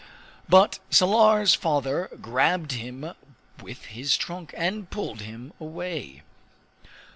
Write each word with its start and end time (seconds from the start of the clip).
But 0.49 0.79
Salar's 0.89 1.53
father 1.53 2.09
grabbed 2.19 2.71
him 2.71 3.13
with 3.61 3.85
his 3.85 4.17
trunk, 4.17 4.51
and 4.57 4.89
pulled 4.89 5.21
him 5.21 5.53
away. 5.59 6.23